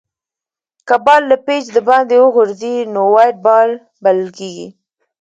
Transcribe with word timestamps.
که 0.87 0.95
بال 1.05 1.21
له 1.31 1.37
پيچ 1.45 1.63
دباندي 1.75 2.17
وغورځي؛ 2.21 2.75
نو 2.93 3.01
وایډ 3.13 3.35
بال 3.45 3.69
بلل 4.03 4.29
کیږي. 4.37 4.67